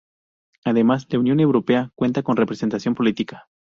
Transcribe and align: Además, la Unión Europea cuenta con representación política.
Además, 0.65 1.05
la 1.11 1.19
Unión 1.19 1.39
Europea 1.39 1.91
cuenta 1.95 2.23
con 2.23 2.35
representación 2.35 2.95
política. 2.95 3.47